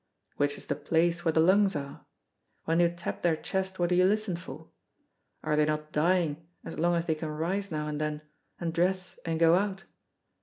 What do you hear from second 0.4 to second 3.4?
is the place where the lungs are? when you tap their